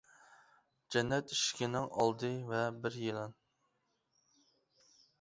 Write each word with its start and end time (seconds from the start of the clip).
جەننەت 0.95 1.35
ئىشىكىنىڭ 1.35 1.87
ئالدى 2.05 2.33
ۋە 2.49 2.65
بىر 2.87 3.01
يىلان. 3.05 3.39